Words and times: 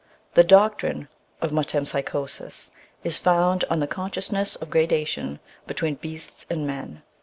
The 0.33 0.43
doctrine 0.43 1.09
of 1.41 1.51
metempsychosis 1.53 2.71
is 3.03 3.17
founded 3.17 3.69
on 3.69 3.81
the 3.81 3.85
consciousness 3.85 4.55
of 4.55 4.71
gradation 4.71 5.39
between 5.67 5.93
beasts 5.93 6.43
and 6.49 6.65
men. 6.65 7.03